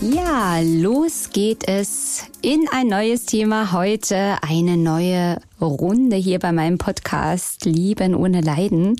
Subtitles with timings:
[0.00, 6.78] Ja, los geht es in ein neues Thema heute, eine neue Runde hier bei meinem
[6.78, 8.96] Podcast Lieben ohne Leiden.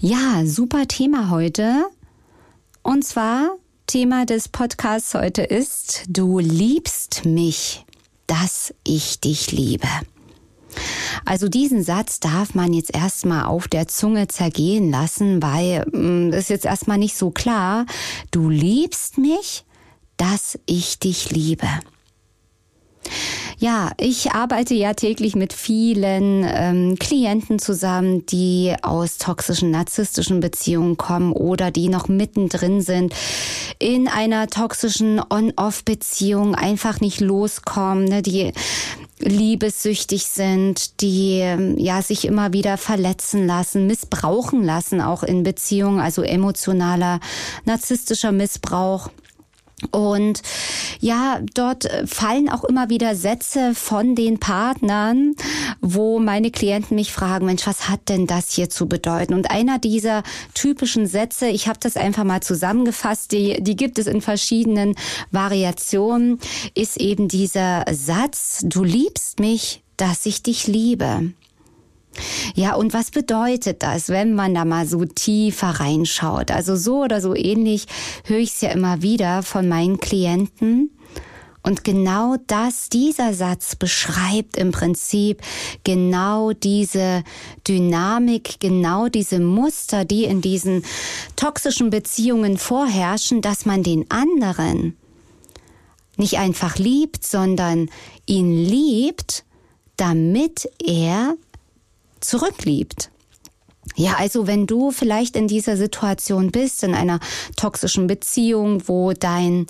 [0.00, 1.84] Ja, super Thema heute.
[2.82, 3.56] Und zwar
[3.86, 7.84] Thema des Podcasts heute ist, du liebst mich,
[8.26, 9.88] dass ich dich liebe.
[11.24, 16.40] Also diesen Satz darf man jetzt erstmal auf der Zunge zergehen lassen, weil mm, das
[16.40, 17.86] ist jetzt erstmal nicht so klar.
[18.30, 19.64] Du liebst mich,
[20.18, 21.66] dass ich dich liebe.
[23.60, 30.96] Ja, ich arbeite ja täglich mit vielen ähm, Klienten zusammen, die aus toxischen, narzisstischen Beziehungen
[30.96, 33.14] kommen oder die noch mittendrin sind
[33.80, 38.52] in einer toxischen On-Off-Beziehung, einfach nicht loskommen, ne, die
[39.18, 41.38] liebessüchtig sind, die
[41.76, 47.18] ja sich immer wieder verletzen lassen, missbrauchen lassen, auch in Beziehungen, also emotionaler,
[47.64, 49.10] narzisstischer Missbrauch.
[49.92, 50.42] Und
[51.00, 55.34] ja, dort fallen auch immer wieder Sätze von den Partnern,
[55.80, 59.34] wo meine Klienten mich fragen, Mensch, was hat denn das hier zu bedeuten?
[59.34, 64.08] Und einer dieser typischen Sätze, ich habe das einfach mal zusammengefasst, die, die gibt es
[64.08, 64.96] in verschiedenen
[65.30, 66.40] Variationen,
[66.74, 71.32] ist eben dieser Satz, du liebst mich, dass ich dich liebe.
[72.54, 76.50] Ja, und was bedeutet das, wenn man da mal so tiefer reinschaut?
[76.50, 77.86] Also so oder so ähnlich
[78.24, 80.90] höre ich es ja immer wieder von meinen Klienten.
[81.62, 85.42] Und genau das, dieser Satz beschreibt im Prinzip
[85.84, 87.24] genau diese
[87.66, 90.82] Dynamik, genau diese Muster, die in diesen
[91.36, 94.96] toxischen Beziehungen vorherrschen, dass man den anderen
[96.16, 97.90] nicht einfach liebt, sondern
[98.26, 99.44] ihn liebt,
[99.96, 101.36] damit er
[102.20, 103.10] zurückliebt.
[103.96, 107.20] Ja, also wenn du vielleicht in dieser Situation bist, in einer
[107.56, 109.66] toxischen Beziehung, wo dein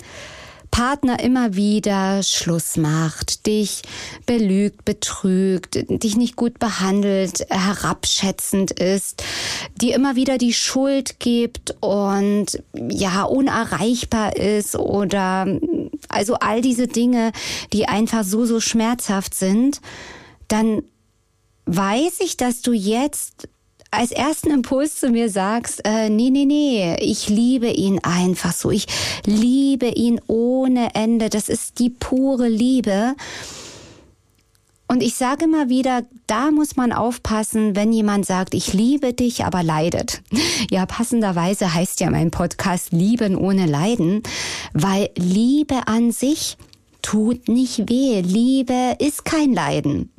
[0.71, 3.81] Partner immer wieder Schluss macht, dich
[4.25, 9.23] belügt, betrügt, dich nicht gut behandelt, herabschätzend ist,
[9.81, 15.47] dir immer wieder die Schuld gibt und ja, unerreichbar ist oder
[16.07, 17.31] also all diese Dinge,
[17.73, 19.81] die einfach so, so schmerzhaft sind,
[20.47, 20.83] dann
[21.75, 23.47] weiß ich, dass du jetzt
[23.91, 28.69] als ersten Impuls zu mir sagst, äh, nee, nee, nee, ich liebe ihn einfach so.
[28.69, 28.85] Ich
[29.25, 31.29] liebe ihn ohne Ende.
[31.29, 33.15] Das ist die pure Liebe.
[34.87, 39.45] Und ich sage immer wieder, da muss man aufpassen, wenn jemand sagt, ich liebe dich,
[39.45, 40.21] aber leidet.
[40.71, 44.21] Ja, passenderweise heißt ja mein Podcast Lieben ohne Leiden,
[44.73, 46.57] weil Liebe an sich
[47.01, 48.21] tut nicht weh.
[48.21, 50.11] Liebe ist kein Leiden.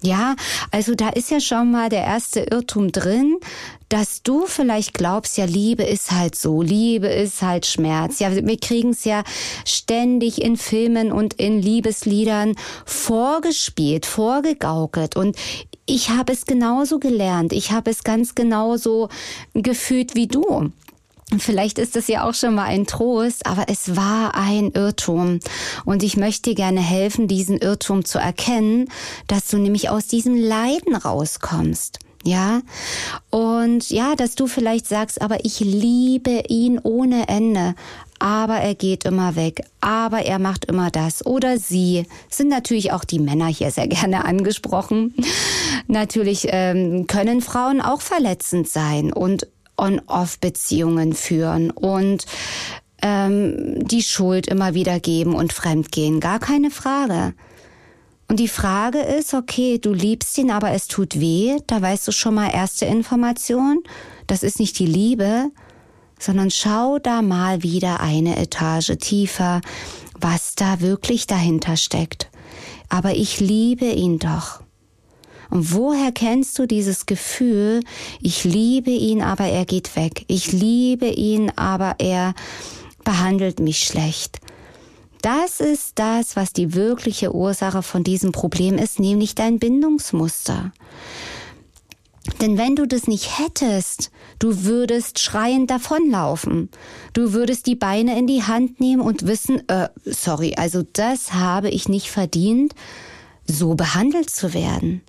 [0.00, 0.36] Ja,
[0.70, 3.36] also da ist ja schon mal der erste Irrtum drin,
[3.88, 8.20] dass du vielleicht glaubst, ja, Liebe ist halt so, Liebe ist halt Schmerz.
[8.20, 9.24] Ja, wir kriegen es ja
[9.64, 12.54] ständig in Filmen und in Liebesliedern
[12.84, 15.16] vorgespielt, vorgegaukelt.
[15.16, 15.36] Und
[15.86, 17.52] ich habe es genauso gelernt.
[17.52, 19.08] Ich habe es ganz genauso
[19.54, 20.70] gefühlt wie du.
[21.36, 25.40] Vielleicht ist das ja auch schon mal ein Trost, aber es war ein Irrtum.
[25.84, 28.88] Und ich möchte dir gerne helfen, diesen Irrtum zu erkennen,
[29.26, 31.98] dass du nämlich aus diesem Leiden rauskommst.
[32.24, 32.62] Ja,
[33.30, 37.74] und ja, dass du vielleicht sagst, aber ich liebe ihn ohne Ende,
[38.18, 43.04] aber er geht immer weg, aber er macht immer das oder sie sind natürlich auch
[43.04, 45.14] die Männer hier sehr gerne angesprochen.
[45.86, 49.46] Natürlich ähm, können Frauen auch verletzend sein und
[49.78, 52.26] On-Off-Beziehungen führen und
[53.00, 56.20] ähm, die Schuld immer wieder geben und fremdgehen.
[56.20, 57.34] Gar keine Frage.
[58.28, 61.56] Und die Frage ist, okay, du liebst ihn, aber es tut weh.
[61.66, 63.82] Da weißt du schon mal erste Information.
[64.26, 65.50] Das ist nicht die Liebe,
[66.18, 69.62] sondern schau da mal wieder eine Etage tiefer,
[70.20, 72.28] was da wirklich dahinter steckt.
[72.90, 74.60] Aber ich liebe ihn doch.
[75.50, 77.80] Und woher kennst du dieses Gefühl,
[78.20, 80.24] ich liebe ihn, aber er geht weg.
[80.28, 82.34] Ich liebe ihn, aber er
[83.04, 84.38] behandelt mich schlecht.
[85.22, 90.72] Das ist das, was die wirkliche Ursache von diesem Problem ist, nämlich dein Bindungsmuster.
[92.40, 96.68] Denn wenn du das nicht hättest, du würdest schreiend davonlaufen.
[97.14, 101.70] Du würdest die Beine in die Hand nehmen und wissen, äh, sorry, also das habe
[101.70, 102.74] ich nicht verdient,
[103.48, 105.02] so behandelt zu werden.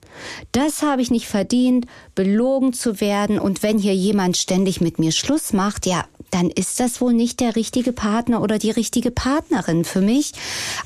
[0.52, 3.38] Das habe ich nicht verdient, belogen zu werden.
[3.38, 7.40] Und wenn hier jemand ständig mit mir Schluss macht, ja, dann ist das wohl nicht
[7.40, 10.34] der richtige Partner oder die richtige Partnerin für mich.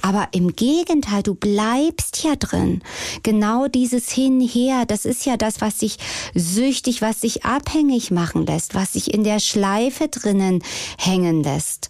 [0.01, 2.81] Aber im Gegenteil, du bleibst ja drin.
[3.23, 5.97] Genau dieses Hinher, das ist ja das, was sich
[6.33, 10.63] süchtig, was sich abhängig machen lässt, was sich in der Schleife drinnen
[10.97, 11.89] hängen lässt.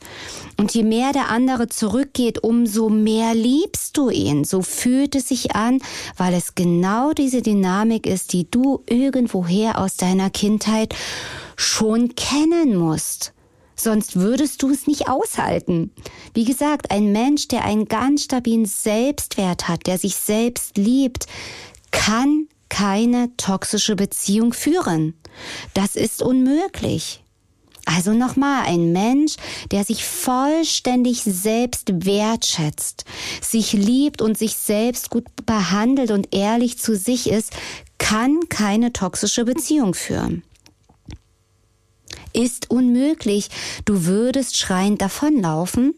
[0.57, 4.44] Und je mehr der andere zurückgeht, umso mehr liebst du ihn.
[4.44, 5.79] So fühlt es sich an,
[6.17, 10.95] weil es genau diese Dynamik ist, die du irgendwoher aus deiner Kindheit
[11.55, 13.33] schon kennen musst.
[13.75, 15.92] Sonst würdest du es nicht aushalten.
[16.34, 21.28] Wie gesagt, ein Mensch, der einen ganz stabilen Selbstwert hat, der sich selbst liebt,
[21.92, 25.14] kann keine toxische Beziehung führen.
[25.74, 27.24] Das ist unmöglich.
[27.86, 29.36] Also nochmal, ein Mensch,
[29.72, 33.04] der sich vollständig selbst wertschätzt,
[33.42, 37.52] sich liebt und sich selbst gut behandelt und ehrlich zu sich ist,
[37.98, 40.44] kann keine toxische Beziehung führen
[42.33, 43.50] ist unmöglich.
[43.85, 45.94] Du würdest schreiend davonlaufen.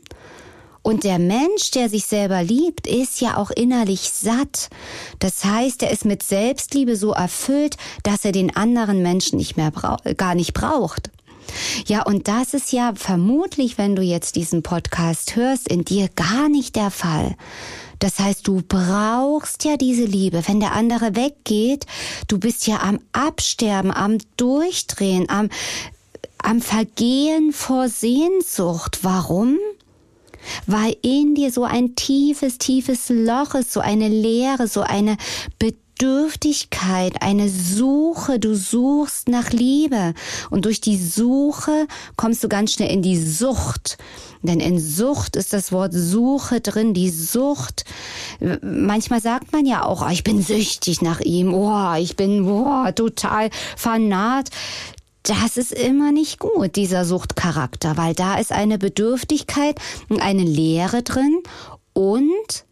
[0.81, 4.69] Und der Mensch, der sich selber liebt, ist ja auch innerlich satt.
[5.17, 9.71] Das heißt, er ist mit Selbstliebe so erfüllt, dass er den anderen Menschen nicht mehr
[10.15, 11.09] gar nicht braucht.
[11.87, 16.49] Ja, und das ist ja vermutlich, wenn du jetzt diesen Podcast hörst, in dir gar
[16.49, 17.35] nicht der Fall.
[17.99, 20.47] Das heißt, du brauchst ja diese Liebe.
[20.47, 21.85] Wenn der andere weggeht,
[22.27, 25.49] du bist ja am Absterben, am Durchdrehen, am
[26.45, 29.00] am Vergehen vor Sehnsucht.
[29.01, 29.57] Warum?
[30.68, 35.18] Weil in dir so ein tiefes, tiefes Loch ist, so eine Leere, so eine
[35.57, 38.38] Bedürftigkeit, eine Suche.
[38.38, 40.13] Du suchst nach Liebe.
[40.51, 43.98] Und durch die Suche kommst du ganz schnell in die Sucht.
[44.44, 47.86] Denn in Sucht ist das Wort Suche drin, die Sucht.
[48.62, 52.91] Manchmal sagt man ja auch, oh, ich bin süchtig nach ihm, oh, ich bin oh,
[52.91, 54.51] total fanat
[55.25, 59.80] das ist immer nicht gut, dieser Suchtcharakter, weil da ist eine Bedürftigkeit,
[60.19, 61.42] eine Leere drin
[61.94, 62.66] und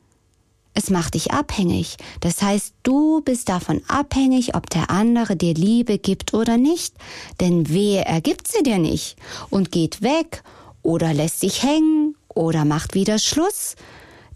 [0.76, 1.98] es macht dich abhängig.
[2.20, 6.96] Das heißt, du bist davon abhängig, ob der andere dir Liebe gibt oder nicht.
[7.40, 9.18] Denn wer ergibt sie dir nicht
[9.50, 10.44] und geht weg
[10.82, 13.76] oder lässt sich hängen oder macht wieder Schluss.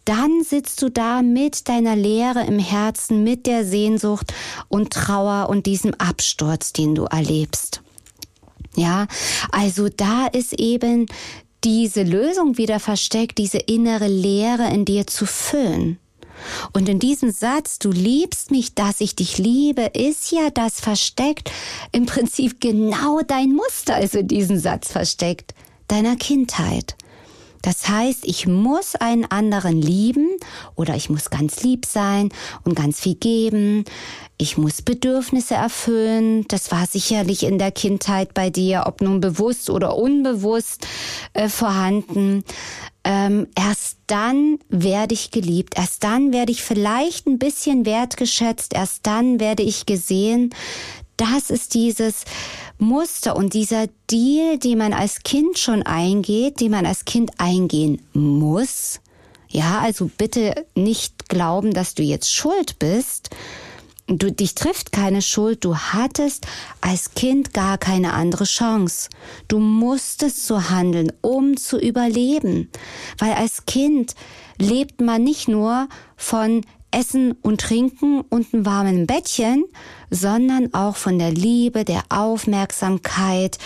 [0.06, 4.34] Dann sitzt du da mit deiner Leere im Herzen, mit der Sehnsucht
[4.70, 7.82] und Trauer und diesem Absturz, den du erlebst.
[8.78, 9.08] Ja,
[9.52, 11.08] also da ist eben
[11.64, 15.98] diese Lösung wieder versteckt, diese innere Leere in dir zu füllen.
[16.74, 21.52] Und in diesem Satz, du liebst mich, dass ich dich liebe, ist ja das versteckt,
[21.92, 25.56] im Prinzip genau dein Muster ist in diesem Satz versteckt,
[25.88, 26.96] deiner Kindheit.
[27.62, 30.28] Das heißt, ich muss einen anderen lieben
[30.76, 32.30] oder ich muss ganz lieb sein
[32.64, 33.86] und ganz viel geben.
[34.38, 36.46] Ich muss Bedürfnisse erfüllen.
[36.48, 40.88] Das war sicherlich in der Kindheit bei dir, ob nun bewusst oder unbewusst
[41.34, 42.44] äh, vorhanden.
[43.04, 45.78] Ähm, erst dann werde ich geliebt.
[45.78, 48.74] Erst dann werde ich vielleicht ein bisschen wertgeschätzt.
[48.74, 50.54] Erst dann werde ich gesehen.
[51.18, 52.26] Das ist dieses
[52.78, 58.02] Muster und dieser Deal, den man als Kind schon eingeht, den man als Kind eingehen
[58.14, 59.02] muss.
[59.50, 63.30] Ja, also bitte nicht glauben, dass du jetzt schuld bist.
[64.10, 65.66] Du, dich trifft keine Schuld.
[65.66, 66.48] Du hattest
[66.80, 69.10] als Kind gar keine andere Chance.
[69.50, 72.70] Du musstest so handeln, um zu überleben.
[73.18, 74.16] Weil als Kind
[74.60, 76.64] lebt man nicht nur von
[76.98, 79.66] Essen und Trinken und einem warmen Bettchen,
[80.10, 83.60] sondern auch von der Liebe, der Aufmerksamkeit,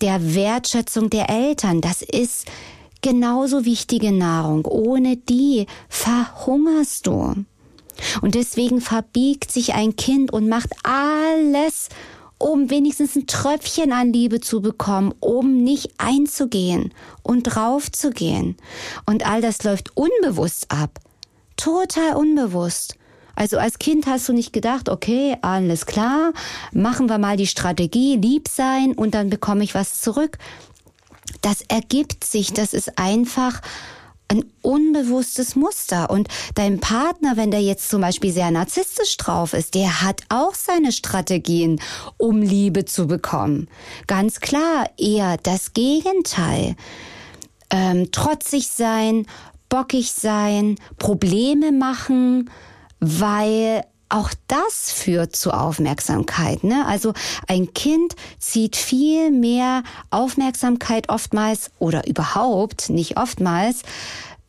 [0.00, 1.80] der Wertschätzung der Eltern.
[1.80, 2.46] Das ist
[3.02, 4.66] genauso wichtige Nahrung.
[4.66, 7.34] Ohne die verhungerst du.
[8.22, 11.88] Und deswegen verbiegt sich ein Kind und macht alles,
[12.38, 18.56] um wenigstens ein Tröpfchen an Liebe zu bekommen, um nicht einzugehen und draufzugehen.
[19.06, 21.00] Und all das läuft unbewusst ab.
[21.60, 22.96] Total unbewusst.
[23.34, 26.32] Also als Kind hast du nicht gedacht, okay, alles klar,
[26.72, 30.38] machen wir mal die Strategie, lieb sein und dann bekomme ich was zurück.
[31.42, 33.60] Das ergibt sich, das ist einfach
[34.28, 36.08] ein unbewusstes Muster.
[36.10, 40.54] Und dein Partner, wenn der jetzt zum Beispiel sehr narzisstisch drauf ist, der hat auch
[40.54, 41.80] seine Strategien,
[42.16, 43.68] um Liebe zu bekommen.
[44.06, 46.76] Ganz klar, eher das Gegenteil.
[47.70, 49.26] Ähm, trotzig sein,
[49.70, 52.50] bockig sein, Probleme machen,
[53.00, 56.64] weil auch das führt zu Aufmerksamkeit.
[56.64, 56.84] Ne?
[56.86, 57.14] Also
[57.46, 63.82] ein Kind zieht viel mehr Aufmerksamkeit oftmals oder überhaupt, nicht oftmals,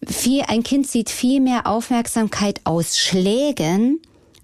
[0.06, 4.02] viel, ein Kind zieht viel mehr Aufmerksamkeit aus Schlägen,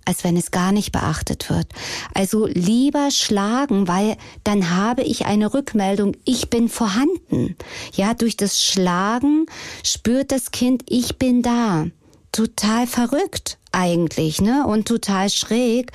[0.07, 1.67] als wenn es gar nicht beachtet wird.
[2.13, 7.57] Also lieber schlagen, weil dann habe ich eine Rückmeldung, ich bin vorhanden.
[7.93, 9.47] Ja, durch das Schlagen
[9.83, 11.87] spürt das Kind, ich bin da.
[12.31, 14.65] Total verrückt eigentlich, ne?
[14.65, 15.91] Und total schräg.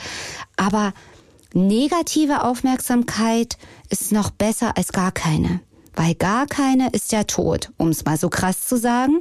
[0.57, 0.93] Aber
[1.55, 3.57] negative Aufmerksamkeit
[3.89, 5.61] ist noch besser als gar keine.
[5.95, 9.21] Weil gar keine ist ja tot, um es mal so krass zu sagen.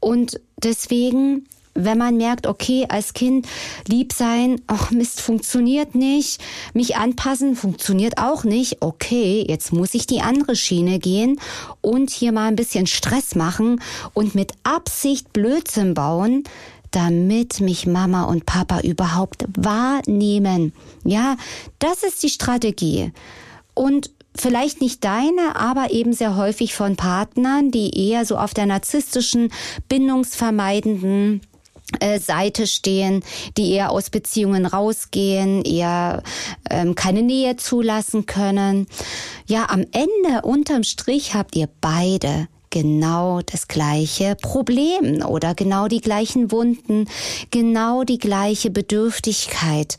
[0.00, 3.46] Und deswegen wenn man merkt, okay, als Kind
[3.86, 6.40] lieb sein, ach Mist, funktioniert nicht,
[6.74, 11.40] mich anpassen funktioniert auch nicht, okay, jetzt muss ich die andere Schiene gehen
[11.80, 13.80] und hier mal ein bisschen Stress machen
[14.14, 16.44] und mit Absicht Blödsinn bauen,
[16.90, 20.72] damit mich Mama und Papa überhaupt wahrnehmen.
[21.04, 21.36] Ja,
[21.78, 23.12] das ist die Strategie.
[23.74, 28.66] Und vielleicht nicht deine, aber eben sehr häufig von Partnern, die eher so auf der
[28.66, 29.52] narzisstischen,
[29.88, 31.42] bindungsvermeidenden
[32.18, 33.22] Seite stehen,
[33.56, 36.22] die eher aus Beziehungen rausgehen, eher
[36.70, 38.86] ähm, keine Nähe zulassen können.
[39.46, 46.00] Ja, am Ende, unterm Strich, habt ihr beide genau das gleiche Problem oder genau die
[46.00, 47.08] gleichen Wunden,
[47.50, 49.98] genau die gleiche Bedürftigkeit.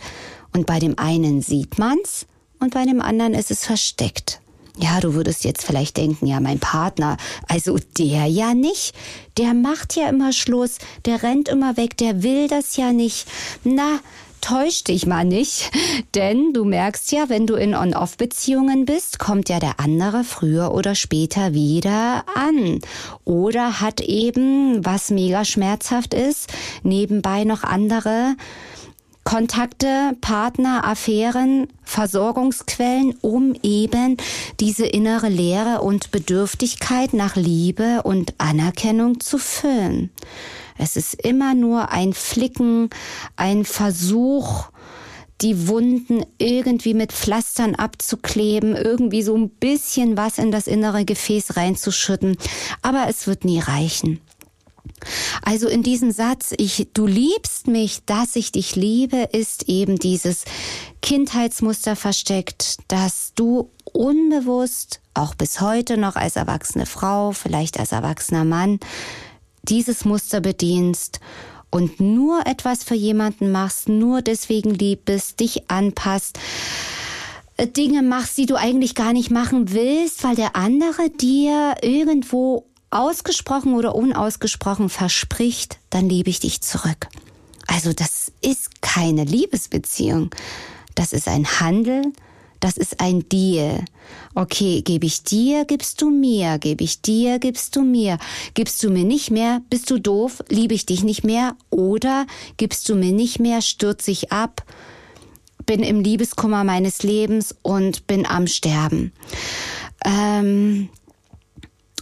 [0.54, 2.26] Und bei dem einen sieht man's
[2.60, 4.42] und bei dem anderen ist es versteckt.
[4.82, 8.96] Ja, du würdest jetzt vielleicht denken, ja, mein Partner, also der ja nicht,
[9.38, 13.28] der macht ja immer Schluss, der rennt immer weg, der will das ja nicht.
[13.64, 14.00] Na,
[14.42, 15.70] täusch dich mal nicht,
[16.16, 20.96] denn du merkst ja, wenn du in On-Off-Beziehungen bist, kommt ja der andere früher oder
[20.96, 22.80] später wieder an
[23.24, 28.36] oder hat eben, was mega schmerzhaft ist, nebenbei noch andere
[29.24, 34.18] Kontakte, Partner, Affären, Versorgungsquellen, um eben
[34.60, 40.10] diese innere Leere und Bedürftigkeit nach Liebe und Anerkennung zu füllen.
[40.78, 42.90] Es ist immer nur ein Flicken,
[43.36, 44.70] ein Versuch,
[45.42, 51.58] die Wunden irgendwie mit Pflastern abzukleben, irgendwie so ein bisschen was in das innere Gefäß
[51.58, 52.38] reinzuschütten.
[52.82, 54.20] Aber es wird nie reichen.
[55.44, 60.46] Also in diesem Satz, ich, du liebst mich, dass ich dich liebe, ist eben dieses
[61.02, 68.46] Kindheitsmuster versteckt, dass du unbewusst, auch bis heute noch als erwachsene Frau, vielleicht als erwachsener
[68.46, 68.80] Mann,
[69.64, 71.20] dieses Muster bedienst
[71.70, 76.38] und nur etwas für jemanden machst, nur deswegen lieb bist, dich anpasst,
[77.58, 82.71] äh, Dinge machst, die du eigentlich gar nicht machen willst, weil der andere dir irgendwo
[82.92, 87.08] ausgesprochen oder unausgesprochen verspricht, dann liebe ich dich zurück.
[87.68, 90.30] Also das ist keine Liebesbeziehung.
[90.94, 92.04] Das ist ein Handel,
[92.60, 93.86] das ist ein Deal.
[94.36, 98.20] Okay, gebe ich dir, gibst du mir, gebe ich dir, gibst du mir.
[98.54, 101.56] Gibst du mir nicht mehr, bist du doof, liebe ich dich nicht mehr.
[101.70, 104.64] Oder gibst du mir nicht mehr, stürze ich ab,
[105.66, 109.12] bin im Liebeskummer meines Lebens und bin am Sterben.
[110.06, 110.90] Ähm,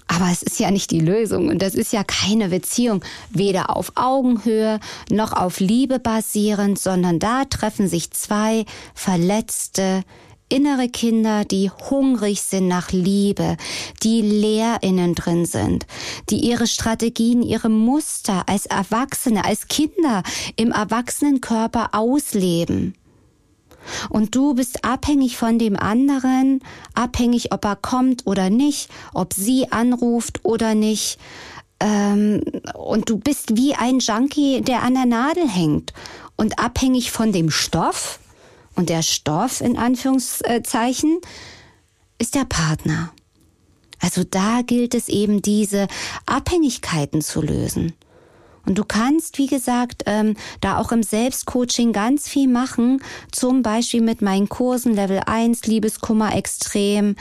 [0.10, 3.92] aber es ist ja nicht die Lösung und das ist ja keine Beziehung, weder auf
[3.96, 4.80] Augenhöhe
[5.12, 10.04] noch auf Liebe basierend, sondern da treffen sich zwei verletzte,
[10.50, 13.56] innere Kinder, die hungrig sind nach Liebe,
[14.02, 15.86] die leer innen drin sind,
[16.32, 20.24] die ihre Strategien, ihre Muster als Erwachsene, als Kinder
[20.56, 22.96] im Erwachsenenkörper ausleben.
[24.10, 26.62] Und du bist abhängig von dem anderen,
[26.94, 31.20] abhängig, ob er kommt oder nicht, ob sie anruft oder nicht.
[31.80, 32.42] Ähm,
[32.74, 35.94] und du bist wie ein Junkie, der an der Nadel hängt.
[36.36, 38.20] Und abhängig von dem Stoff,
[38.76, 41.20] und der Stoff in Anführungszeichen,
[42.18, 43.12] ist der Partner.
[44.00, 45.88] Also da gilt es eben, diese
[46.26, 47.94] Abhängigkeiten zu lösen.
[48.70, 54.02] Und du kannst, wie gesagt, ähm, da auch im Selbstcoaching ganz viel machen, zum Beispiel
[54.02, 57.16] mit meinen Kursen Level 1, Liebeskummer extrem,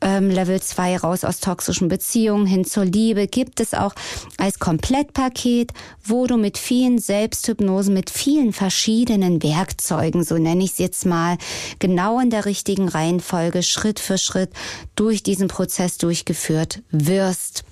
[0.00, 3.94] ähm, Level 2 raus aus toxischen Beziehungen hin zur Liebe, gibt es auch
[4.38, 5.72] als Komplettpaket,
[6.04, 11.38] wo du mit vielen Selbsthypnosen, mit vielen verschiedenen Werkzeugen, so nenne ich es jetzt mal,
[11.78, 14.50] genau in der richtigen Reihenfolge, Schritt für Schritt
[14.96, 17.62] durch diesen Prozess durchgeführt wirst.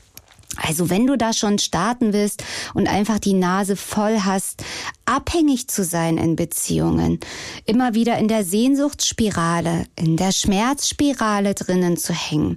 [0.57, 2.45] Also wenn du da schon starten willst
[2.75, 4.65] und einfach die Nase voll hast,
[5.05, 7.19] abhängig zu sein in Beziehungen,
[7.65, 12.57] immer wieder in der Sehnsuchtsspirale, in der Schmerzspirale drinnen zu hängen,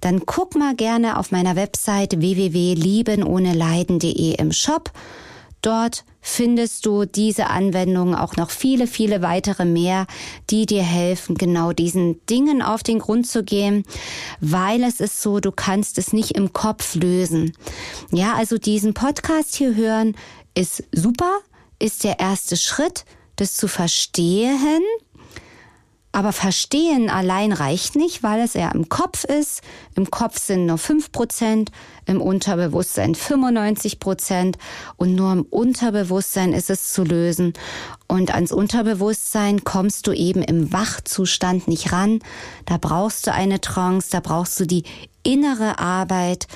[0.00, 4.90] dann guck mal gerne auf meiner Website www.liebenohneleiden.de im Shop.
[5.62, 10.06] Dort findest du diese Anwendungen auch noch viele, viele weitere mehr,
[10.50, 13.84] die dir helfen, genau diesen Dingen auf den Grund zu gehen,
[14.40, 17.52] weil es ist so, du kannst es nicht im Kopf lösen.
[18.12, 20.16] Ja, also diesen Podcast hier hören
[20.54, 21.38] ist super,
[21.78, 23.04] ist der erste Schritt,
[23.36, 24.82] das zu verstehen
[26.12, 29.62] aber verstehen allein reicht nicht, weil es eher im Kopf ist.
[29.94, 31.70] Im Kopf sind nur fünf Prozent,
[32.06, 34.58] im Unterbewusstsein 95 Prozent
[34.96, 37.52] und nur im Unterbewusstsein ist es zu lösen.
[38.06, 42.20] Und ans Unterbewusstsein kommst du eben im Wachzustand nicht ran.
[42.64, 44.84] Da brauchst du eine Trance, da brauchst du die
[45.22, 46.46] innere Arbeit.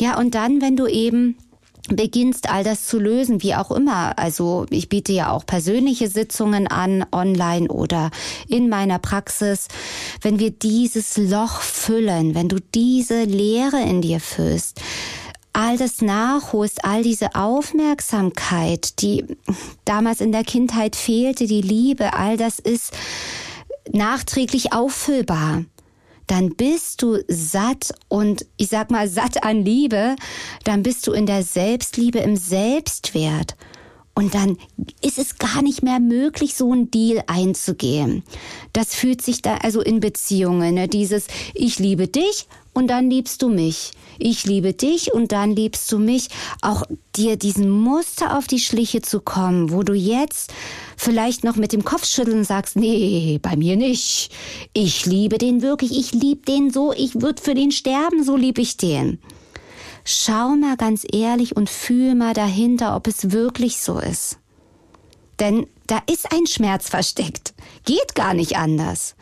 [0.00, 1.38] Ja, und dann, wenn du eben
[1.88, 4.18] beginnst all das zu lösen, wie auch immer.
[4.18, 8.10] Also ich biete ja auch persönliche Sitzungen an, online oder
[8.48, 9.68] in meiner Praxis.
[10.20, 14.80] Wenn wir dieses Loch füllen, wenn du diese Leere in dir füllst,
[15.52, 19.24] all das nachholst, all diese Aufmerksamkeit, die
[19.84, 22.92] damals in der Kindheit fehlte, die Liebe, all das ist
[23.90, 25.64] nachträglich auffüllbar
[26.28, 30.14] dann bist du satt und ich sag mal satt an Liebe,
[30.64, 33.56] dann bist du in der Selbstliebe, im Selbstwert.
[34.14, 34.58] Und dann
[35.00, 38.24] ist es gar nicht mehr möglich, so einen Deal einzugehen.
[38.72, 40.88] Das fühlt sich da also in Beziehungen, ne?
[40.88, 45.90] dieses Ich liebe dich und dann liebst du mich ich liebe dich und dann liebst
[45.92, 46.28] du mich,
[46.60, 46.82] auch
[47.16, 50.52] dir diesen Muster auf die Schliche zu kommen, wo du jetzt
[50.96, 54.30] vielleicht noch mit dem Kopfschütteln sagst, nee, bei mir nicht.
[54.72, 58.60] Ich liebe den wirklich, ich liebe den so, ich würde für den sterben, so liebe
[58.60, 59.20] ich den.
[60.04, 64.38] Schau mal ganz ehrlich und fühl mal dahinter, ob es wirklich so ist.
[65.38, 67.54] Denn da ist ein Schmerz versteckt.
[67.84, 69.14] Geht gar nicht anders.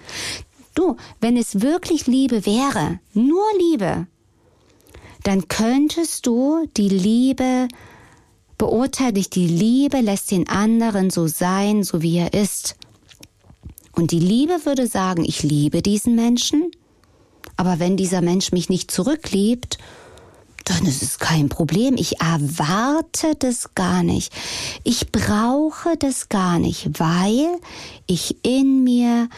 [0.77, 4.07] Du, wenn es wirklich Liebe wäre, nur Liebe,
[5.25, 7.67] dann könntest du die Liebe
[8.59, 9.31] beurteilen dich.
[9.31, 12.77] Die Liebe lässt den anderen so sein, so wie er ist.
[13.93, 16.71] Und die Liebe würde sagen, ich liebe diesen Menschen,
[17.57, 19.79] aber wenn dieser Mensch mich nicht zurückliebt,
[20.65, 21.95] dann ist es kein Problem.
[21.97, 24.31] Ich erwarte das gar nicht.
[24.85, 27.49] Ich brauche das gar nicht, weil
[28.07, 29.31] ich in mir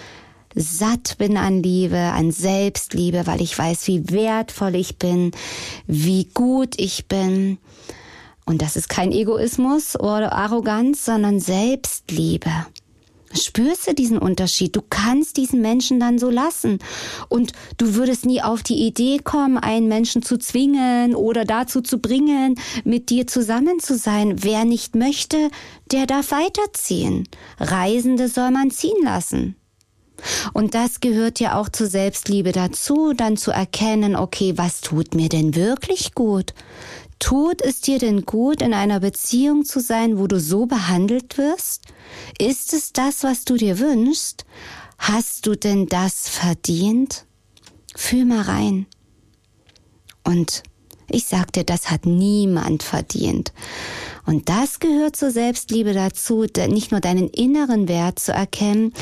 [0.58, 5.32] satt bin an Liebe, an Selbstliebe, weil ich weiß, wie wertvoll ich bin,
[5.86, 7.58] wie gut ich bin.
[8.44, 12.50] Und das ist kein Egoismus oder Arroganz, sondern Selbstliebe.
[13.34, 14.74] Spürst du diesen Unterschied?
[14.74, 16.78] Du kannst diesen Menschen dann so lassen.
[17.28, 21.98] Und du würdest nie auf die Idee kommen, einen Menschen zu zwingen oder dazu zu
[21.98, 24.42] bringen, mit dir zusammen zu sein.
[24.42, 25.50] Wer nicht möchte,
[25.92, 27.28] der darf weiterziehen.
[27.58, 29.56] Reisende soll man ziehen lassen.
[30.52, 35.28] Und das gehört ja auch zur Selbstliebe dazu, dann zu erkennen, okay, was tut mir
[35.28, 36.54] denn wirklich gut?
[37.18, 41.82] Tut es dir denn gut, in einer Beziehung zu sein, wo du so behandelt wirst?
[42.38, 44.44] Ist es das, was du dir wünschst?
[44.98, 47.24] Hast du denn das verdient?
[47.96, 48.86] Fühl mal rein.
[50.24, 50.62] Und
[51.10, 53.52] ich sag dir, das hat niemand verdient.
[54.26, 58.92] Und das gehört zur Selbstliebe dazu, nicht nur deinen inneren Wert zu erkennen,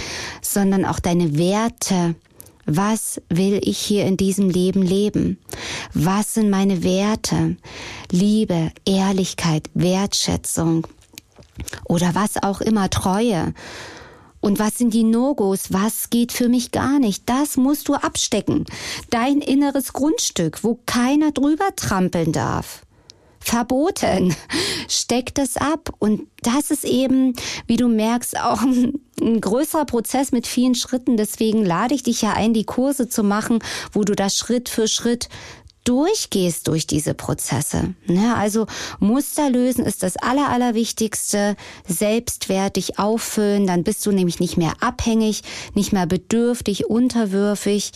[0.40, 2.14] sondern auch deine Werte.
[2.64, 5.38] Was will ich hier in diesem Leben leben?
[5.94, 7.56] Was sind meine Werte?
[8.10, 10.86] Liebe, Ehrlichkeit, Wertschätzung
[11.84, 13.54] oder was auch immer, Treue.
[14.40, 15.72] Und was sind die No-Gos?
[15.72, 17.24] Was geht für mich gar nicht?
[17.26, 18.64] Das musst du abstecken.
[19.10, 22.82] Dein inneres Grundstück, wo keiner drüber trampeln darf
[23.46, 24.34] verboten.
[24.88, 25.90] Steck das ab.
[25.98, 27.34] Und das ist eben,
[27.66, 29.00] wie du merkst, auch ein,
[29.40, 31.16] größerer Prozess mit vielen Schritten.
[31.16, 33.60] Deswegen lade ich dich ja ein, die Kurse zu machen,
[33.92, 35.28] wo du das Schritt für Schritt
[35.86, 37.94] durchgehst durch diese Prozesse.
[38.06, 38.34] Ne?
[38.36, 38.66] Also
[38.98, 41.56] Muster lösen ist das Aller, Allerwichtigste.
[41.86, 45.42] Selbstwertig auffüllen, dann bist du nämlich nicht mehr abhängig,
[45.74, 47.92] nicht mehr bedürftig, unterwürfig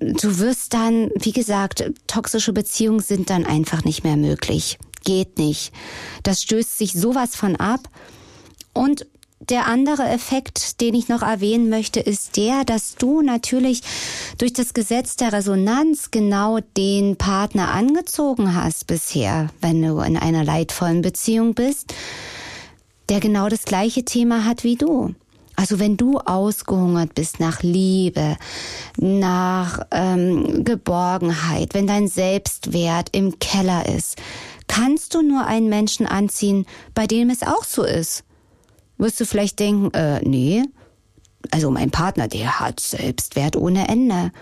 [0.00, 4.78] du wirst dann, wie gesagt, toxische Beziehungen sind dann einfach nicht mehr möglich.
[5.04, 5.72] Geht nicht.
[6.22, 7.88] Das stößt sich sowas von ab.
[8.72, 9.06] Und
[9.50, 13.82] der andere Effekt, den ich noch erwähnen möchte, ist der, dass du natürlich
[14.38, 20.44] durch das Gesetz der Resonanz genau den Partner angezogen hast bisher, wenn du in einer
[20.44, 21.94] leidvollen Beziehung bist,
[23.08, 25.14] der genau das gleiche Thema hat wie du.
[25.56, 28.36] Also wenn du ausgehungert bist nach Liebe,
[28.96, 34.16] nach ähm, Geborgenheit, wenn dein Selbstwert im Keller ist,
[34.66, 38.24] kannst du nur einen Menschen anziehen, bei dem es auch so ist.
[39.04, 40.62] Wirst du vielleicht denken, äh, nee,
[41.50, 44.32] also mein Partner, der hat Selbstwert ohne Ende.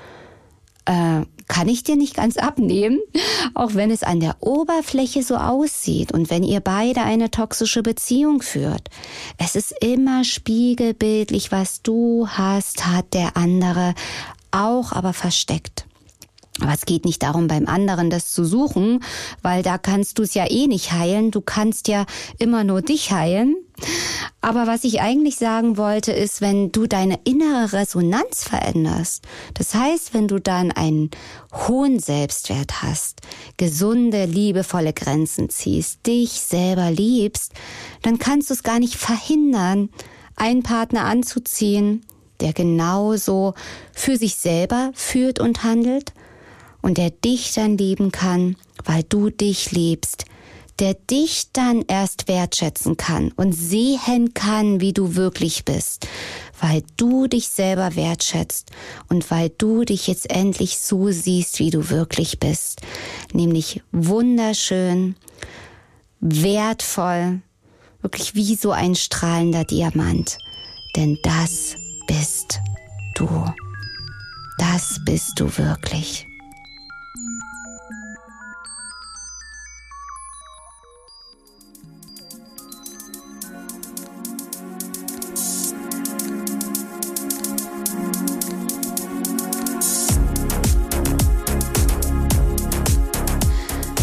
[0.85, 3.01] Äh, kann ich dir nicht ganz abnehmen,
[3.55, 8.41] auch wenn es an der Oberfläche so aussieht und wenn ihr beide eine toxische Beziehung
[8.41, 8.89] führt.
[9.37, 13.95] Es ist immer spiegelbildlich, was du hast, hat der andere
[14.53, 15.87] auch aber versteckt.
[16.61, 19.03] Aber es geht nicht darum, beim anderen das zu suchen,
[19.43, 21.33] weil da kannst du es ja eh nicht heilen.
[21.33, 22.07] Du kannst ja
[22.39, 23.57] immer nur dich heilen.
[24.41, 30.15] Aber was ich eigentlich sagen wollte, ist, wenn du deine innere Resonanz veränderst, das heißt,
[30.15, 31.11] wenn du dann einen
[31.53, 33.21] hohen Selbstwert hast,
[33.57, 37.53] gesunde, liebevolle Grenzen ziehst, dich selber liebst,
[38.03, 39.91] dann kannst du es gar nicht verhindern,
[40.37, 42.05] einen Partner anzuziehen,
[42.41, 43.55] der genauso
[43.93, 46.13] für sich selber führt und handelt
[46.81, 50.25] und der dich dann lieben kann, weil du dich liebst,
[50.79, 56.07] der dich dann erst wertschätzen kann und sehen kann, wie du wirklich bist,
[56.61, 58.71] weil du dich selber wertschätzt
[59.09, 62.81] und weil du dich jetzt endlich so siehst, wie du wirklich bist,
[63.33, 65.17] nämlich wunderschön,
[66.21, 67.43] wertvoll,
[68.01, 70.39] wirklich wie so ein strahlender Diamant,
[70.97, 72.61] denn das bist
[73.15, 73.29] du.
[74.59, 76.27] Das bist du wirklich.